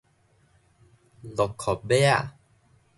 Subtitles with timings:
[0.03, 0.05] 碌硞
[1.77, 2.31] 馬仔